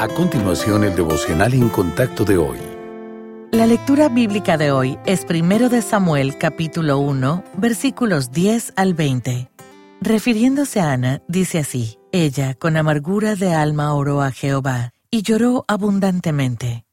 A 0.00 0.08
continuación, 0.08 0.82
el 0.84 0.96
devocional 0.96 1.52
en 1.52 1.68
contacto 1.68 2.24
de 2.24 2.38
hoy. 2.38 2.56
La 3.52 3.66
lectura 3.66 4.08
bíblica 4.08 4.56
de 4.56 4.70
hoy 4.70 4.98
es 5.04 5.26
primero 5.26 5.68
de 5.68 5.82
Samuel 5.82 6.38
capítulo 6.38 6.96
1, 7.00 7.44
versículos 7.58 8.30
10 8.30 8.72
al 8.76 8.94
20. 8.94 9.50
Refiriéndose 10.00 10.80
a 10.80 10.92
Ana, 10.92 11.20
dice 11.28 11.58
así, 11.58 11.98
Ella 12.12 12.54
con 12.54 12.78
amargura 12.78 13.36
de 13.36 13.52
alma 13.52 13.92
oró 13.92 14.22
a 14.22 14.30
Jehová 14.30 14.94
y 15.10 15.20
lloró 15.20 15.66
abundantemente. 15.68 16.86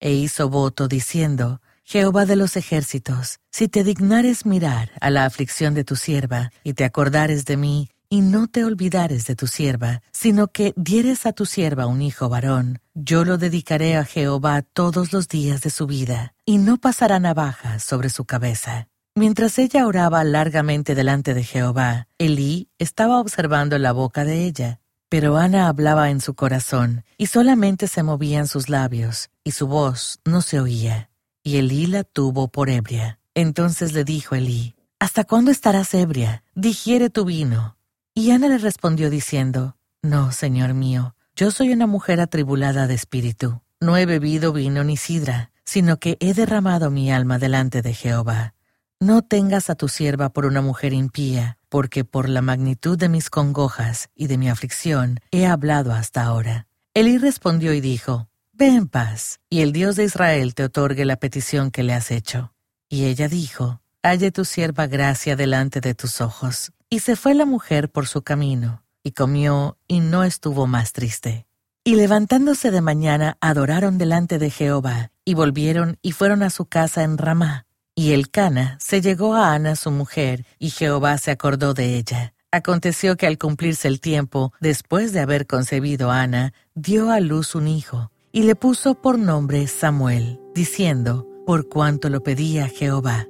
E 0.00 0.14
hizo 0.14 0.48
voto 0.48 0.88
diciendo, 0.88 1.60
Jehová 1.84 2.26
de 2.26 2.34
los 2.34 2.56
ejércitos, 2.56 3.38
si 3.52 3.68
te 3.68 3.84
dignares 3.84 4.46
mirar 4.46 4.90
a 5.00 5.10
la 5.10 5.26
aflicción 5.26 5.74
de 5.74 5.84
tu 5.84 5.94
sierva 5.94 6.50
y 6.64 6.72
te 6.72 6.84
acordares 6.84 7.44
de 7.44 7.56
mí, 7.56 7.88
y 8.10 8.20
no 8.20 8.48
te 8.48 8.64
olvidares 8.64 9.26
de 9.26 9.36
tu 9.36 9.46
sierva, 9.46 10.02
sino 10.12 10.48
que 10.48 10.72
dieres 10.76 11.26
a 11.26 11.32
tu 11.32 11.46
sierva 11.46 11.86
un 11.86 12.02
hijo 12.02 12.28
varón, 12.28 12.80
yo 12.94 13.24
lo 13.24 13.38
dedicaré 13.38 13.96
a 13.96 14.04
Jehová 14.04 14.62
todos 14.62 15.12
los 15.12 15.28
días 15.28 15.60
de 15.60 15.70
su 15.70 15.86
vida, 15.86 16.34
y 16.44 16.58
no 16.58 16.78
pasará 16.78 17.20
navaja 17.20 17.78
sobre 17.78 18.10
su 18.10 18.24
cabeza. 18.24 18.88
Mientras 19.14 19.58
ella 19.58 19.86
oraba 19.86 20.22
largamente 20.24 20.94
delante 20.94 21.34
de 21.34 21.42
Jehová, 21.42 22.06
Elí 22.18 22.68
estaba 22.78 23.20
observando 23.20 23.78
la 23.78 23.92
boca 23.92 24.24
de 24.24 24.44
ella. 24.44 24.80
Pero 25.10 25.38
Ana 25.38 25.68
hablaba 25.68 26.10
en 26.10 26.20
su 26.20 26.34
corazón, 26.34 27.02
y 27.16 27.26
solamente 27.26 27.88
se 27.88 28.02
movían 28.02 28.46
sus 28.46 28.68
labios, 28.68 29.30
y 29.42 29.52
su 29.52 29.66
voz 29.66 30.20
no 30.24 30.42
se 30.42 30.60
oía. 30.60 31.10
Y 31.42 31.56
Elí 31.56 31.86
la 31.86 32.04
tuvo 32.04 32.48
por 32.48 32.68
ebria. 32.68 33.18
Entonces 33.34 33.92
le 33.92 34.04
dijo 34.04 34.34
Elí, 34.34 34.76
¿Hasta 35.00 35.24
cuándo 35.24 35.50
estarás 35.50 35.94
ebria? 35.94 36.42
Digiere 36.54 37.08
tu 37.08 37.24
vino. 37.24 37.77
Y 38.18 38.32
Ana 38.32 38.48
le 38.48 38.58
respondió 38.58 39.10
diciendo, 39.10 39.76
No, 40.02 40.32
Señor 40.32 40.74
mío, 40.74 41.14
yo 41.36 41.52
soy 41.52 41.70
una 41.70 41.86
mujer 41.86 42.20
atribulada 42.20 42.88
de 42.88 42.94
espíritu. 42.94 43.62
No 43.78 43.96
he 43.96 44.06
bebido 44.06 44.52
vino 44.52 44.82
ni 44.82 44.96
sidra, 44.96 45.52
sino 45.64 46.00
que 46.00 46.16
he 46.18 46.34
derramado 46.34 46.90
mi 46.90 47.12
alma 47.12 47.38
delante 47.38 47.80
de 47.80 47.94
Jehová. 47.94 48.54
No 48.98 49.22
tengas 49.22 49.70
a 49.70 49.76
tu 49.76 49.86
sierva 49.86 50.30
por 50.30 50.46
una 50.46 50.62
mujer 50.62 50.94
impía, 50.94 51.58
porque 51.68 52.04
por 52.04 52.28
la 52.28 52.42
magnitud 52.42 52.98
de 52.98 53.08
mis 53.08 53.30
congojas 53.30 54.10
y 54.16 54.26
de 54.26 54.36
mi 54.36 54.48
aflicción 54.48 55.20
he 55.30 55.46
hablado 55.46 55.92
hasta 55.92 56.24
ahora. 56.24 56.66
Elí 56.94 57.18
respondió 57.18 57.72
y 57.72 57.80
dijo, 57.80 58.28
Ve 58.52 58.66
en 58.66 58.88
paz, 58.88 59.38
y 59.48 59.60
el 59.60 59.70
Dios 59.70 59.94
de 59.94 60.02
Israel 60.02 60.56
te 60.56 60.64
otorgue 60.64 61.04
la 61.04 61.20
petición 61.20 61.70
que 61.70 61.84
le 61.84 61.94
has 61.94 62.10
hecho. 62.10 62.52
Y 62.88 63.04
ella 63.04 63.28
dijo, 63.28 63.80
Halle 64.02 64.32
tu 64.32 64.44
sierva 64.44 64.88
gracia 64.88 65.36
delante 65.36 65.80
de 65.80 65.94
tus 65.94 66.20
ojos. 66.20 66.72
Y 66.90 67.00
se 67.00 67.16
fue 67.16 67.34
la 67.34 67.44
mujer 67.44 67.90
por 67.90 68.06
su 68.06 68.22
camino, 68.22 68.82
y 69.02 69.12
comió, 69.12 69.76
y 69.86 70.00
no 70.00 70.24
estuvo 70.24 70.66
más 70.66 70.94
triste. 70.94 71.46
Y 71.84 71.96
levantándose 71.96 72.70
de 72.70 72.80
mañana, 72.80 73.36
adoraron 73.42 73.98
delante 73.98 74.38
de 74.38 74.48
Jehová, 74.48 75.12
y 75.24 75.34
volvieron 75.34 75.98
y 76.00 76.12
fueron 76.12 76.42
a 76.42 76.48
su 76.48 76.64
casa 76.64 77.02
en 77.02 77.18
Ramá. 77.18 77.66
Y 77.94 78.12
el 78.12 78.30
Cana 78.30 78.78
se 78.80 79.02
llegó 79.02 79.34
a 79.34 79.52
Ana 79.52 79.76
su 79.76 79.90
mujer, 79.90 80.46
y 80.58 80.70
Jehová 80.70 81.18
se 81.18 81.30
acordó 81.30 81.74
de 81.74 81.96
ella. 81.96 82.32
Aconteció 82.50 83.18
que 83.18 83.26
al 83.26 83.36
cumplirse 83.36 83.86
el 83.86 84.00
tiempo, 84.00 84.54
después 84.58 85.12
de 85.12 85.20
haber 85.20 85.46
concebido 85.46 86.10
a 86.10 86.22
Ana, 86.22 86.54
dio 86.74 87.10
a 87.10 87.20
luz 87.20 87.54
un 87.54 87.68
hijo, 87.68 88.12
y 88.32 88.44
le 88.44 88.54
puso 88.54 88.94
por 88.94 89.18
nombre 89.18 89.66
Samuel, 89.66 90.40
diciendo, 90.54 91.26
por 91.44 91.68
cuanto 91.68 92.08
lo 92.08 92.22
pedía 92.22 92.68
Jehová. 92.68 93.26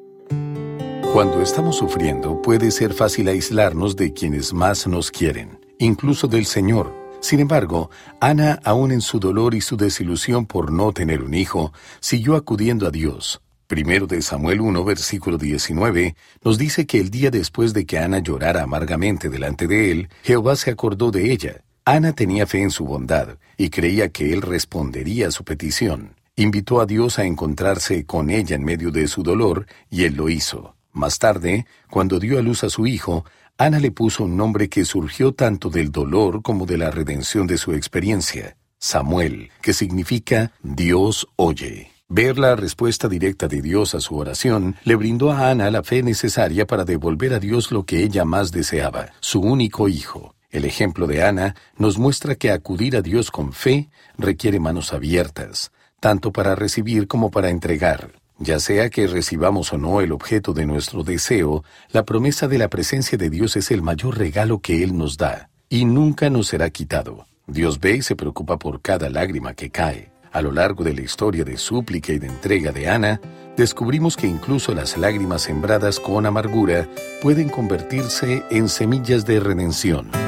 Cuando 1.12 1.40
estamos 1.40 1.76
sufriendo 1.76 2.40
puede 2.42 2.70
ser 2.70 2.92
fácil 2.92 3.28
aislarnos 3.28 3.96
de 3.96 4.12
quienes 4.12 4.52
más 4.52 4.86
nos 4.86 5.10
quieren, 5.10 5.58
incluso 5.78 6.28
del 6.28 6.44
Señor. 6.44 6.94
Sin 7.20 7.40
embargo, 7.40 7.90
Ana, 8.20 8.60
aun 8.62 8.92
en 8.92 9.00
su 9.00 9.18
dolor 9.18 9.54
y 9.54 9.62
su 9.62 9.76
desilusión 9.76 10.44
por 10.44 10.70
no 10.70 10.92
tener 10.92 11.22
un 11.22 11.32
hijo, 11.32 11.72
siguió 12.00 12.36
acudiendo 12.36 12.86
a 12.86 12.90
Dios. 12.90 13.40
Primero 13.66 14.06
de 14.06 14.20
Samuel 14.20 14.60
1, 14.60 14.84
versículo 14.84 15.38
19, 15.38 16.14
nos 16.44 16.58
dice 16.58 16.86
que 16.86 17.00
el 17.00 17.10
día 17.10 17.30
después 17.30 17.72
de 17.72 17.86
que 17.86 17.98
Ana 17.98 18.18
llorara 18.18 18.62
amargamente 18.62 19.30
delante 19.30 19.66
de 19.66 19.90
él, 19.90 20.08
Jehová 20.22 20.56
se 20.56 20.70
acordó 20.70 21.10
de 21.10 21.32
ella. 21.32 21.62
Ana 21.86 22.12
tenía 22.12 22.46
fe 22.46 22.62
en 22.62 22.70
su 22.70 22.84
bondad 22.84 23.38
y 23.56 23.70
creía 23.70 24.10
que 24.10 24.32
él 24.32 24.42
respondería 24.42 25.28
a 25.28 25.30
su 25.30 25.42
petición. 25.42 26.14
Invitó 26.36 26.80
a 26.80 26.86
Dios 26.86 27.18
a 27.18 27.24
encontrarse 27.24 28.04
con 28.04 28.30
ella 28.30 28.54
en 28.56 28.62
medio 28.62 28.90
de 28.90 29.08
su 29.08 29.22
dolor 29.22 29.66
y 29.90 30.04
él 30.04 30.14
lo 30.14 30.28
hizo. 30.28 30.77
Más 30.98 31.20
tarde, 31.20 31.64
cuando 31.88 32.18
dio 32.18 32.40
a 32.40 32.42
luz 32.42 32.64
a 32.64 32.70
su 32.70 32.84
hijo, 32.88 33.24
Ana 33.56 33.78
le 33.78 33.92
puso 33.92 34.24
un 34.24 34.36
nombre 34.36 34.68
que 34.68 34.84
surgió 34.84 35.32
tanto 35.32 35.70
del 35.70 35.92
dolor 35.92 36.42
como 36.42 36.66
de 36.66 36.76
la 36.76 36.90
redención 36.90 37.46
de 37.46 37.56
su 37.56 37.72
experiencia, 37.72 38.56
Samuel, 38.80 39.50
que 39.62 39.74
significa 39.74 40.50
Dios 40.60 41.28
oye. 41.36 41.92
Ver 42.08 42.36
la 42.36 42.56
respuesta 42.56 43.08
directa 43.08 43.46
de 43.46 43.62
Dios 43.62 43.94
a 43.94 44.00
su 44.00 44.16
oración 44.16 44.74
le 44.82 44.96
brindó 44.96 45.30
a 45.30 45.50
Ana 45.50 45.70
la 45.70 45.84
fe 45.84 46.02
necesaria 46.02 46.66
para 46.66 46.84
devolver 46.84 47.32
a 47.32 47.38
Dios 47.38 47.70
lo 47.70 47.84
que 47.84 48.02
ella 48.02 48.24
más 48.24 48.50
deseaba, 48.50 49.12
su 49.20 49.40
único 49.40 49.88
hijo. 49.88 50.34
El 50.50 50.64
ejemplo 50.64 51.06
de 51.06 51.22
Ana 51.22 51.54
nos 51.76 51.96
muestra 51.96 52.34
que 52.34 52.50
acudir 52.50 52.96
a 52.96 53.02
Dios 53.02 53.30
con 53.30 53.52
fe 53.52 53.88
requiere 54.16 54.58
manos 54.58 54.92
abiertas, 54.92 55.70
tanto 56.00 56.32
para 56.32 56.56
recibir 56.56 57.06
como 57.06 57.30
para 57.30 57.50
entregar. 57.50 58.18
Ya 58.40 58.60
sea 58.60 58.88
que 58.88 59.08
recibamos 59.08 59.72
o 59.72 59.78
no 59.78 60.00
el 60.00 60.12
objeto 60.12 60.52
de 60.52 60.64
nuestro 60.64 61.02
deseo, 61.02 61.64
la 61.90 62.04
promesa 62.04 62.46
de 62.46 62.58
la 62.58 62.68
presencia 62.68 63.18
de 63.18 63.30
Dios 63.30 63.56
es 63.56 63.72
el 63.72 63.82
mayor 63.82 64.16
regalo 64.16 64.60
que 64.60 64.84
Él 64.84 64.96
nos 64.96 65.16
da, 65.16 65.50
y 65.68 65.84
nunca 65.84 66.30
nos 66.30 66.46
será 66.46 66.70
quitado. 66.70 67.26
Dios 67.48 67.80
ve 67.80 67.96
y 67.96 68.02
se 68.02 68.14
preocupa 68.14 68.56
por 68.56 68.80
cada 68.80 69.10
lágrima 69.10 69.54
que 69.54 69.70
cae. 69.70 70.12
A 70.30 70.40
lo 70.40 70.52
largo 70.52 70.84
de 70.84 70.94
la 70.94 71.00
historia 71.02 71.42
de 71.42 71.56
súplica 71.56 72.12
y 72.12 72.20
de 72.20 72.28
entrega 72.28 72.70
de 72.70 72.88
Ana, 72.88 73.20
descubrimos 73.56 74.16
que 74.16 74.28
incluso 74.28 74.72
las 74.72 74.96
lágrimas 74.96 75.42
sembradas 75.42 75.98
con 75.98 76.24
amargura 76.24 76.88
pueden 77.20 77.48
convertirse 77.48 78.44
en 78.50 78.68
semillas 78.68 79.26
de 79.26 79.40
redención. 79.40 80.27